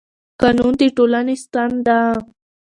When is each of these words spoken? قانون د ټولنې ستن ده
قانون 0.41 0.73
د 0.79 0.81
ټولنې 0.97 1.35
ستن 1.43 1.71
ده 1.85 1.97